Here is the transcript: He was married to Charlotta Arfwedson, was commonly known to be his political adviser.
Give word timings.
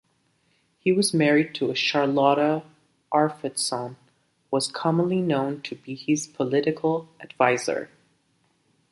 He 0.79 0.91
was 0.91 1.13
married 1.13 1.53
to 1.53 1.75
Charlotta 1.75 2.63
Arfwedson, 3.13 3.97
was 4.49 4.67
commonly 4.71 5.21
known 5.21 5.61
to 5.61 5.75
be 5.75 5.93
his 5.93 6.25
political 6.25 7.07
adviser. 7.19 7.87